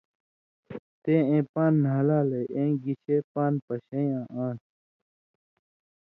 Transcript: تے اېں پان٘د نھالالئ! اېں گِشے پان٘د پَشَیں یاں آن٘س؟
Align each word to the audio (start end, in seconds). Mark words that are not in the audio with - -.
تے 1.03 1.15
اېں 1.29 1.43
پان٘د 1.53 1.75
نھالالئ! 1.83 2.45
اېں 2.55 2.71
گِشے 2.83 3.17
پان٘د 3.33 3.55
پَشَیں 3.65 4.07
یاں 4.11 4.27
آن٘س؟ 4.45 4.61